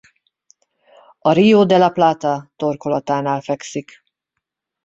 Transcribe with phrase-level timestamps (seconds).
[1.29, 4.03] A Río de la Plata torkolatánál fekszik.